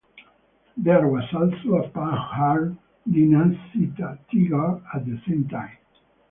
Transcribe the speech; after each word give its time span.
There 0.77 1.07
was 1.07 1.25
also 1.31 1.75
a 1.83 1.89
Panhard 1.91 2.75
Dyna 3.07 3.51
Z 3.71 3.93
Tiger 4.31 4.81
at 4.95 5.05
the 5.05 5.21
same 5.27 5.47
time. 5.47 5.77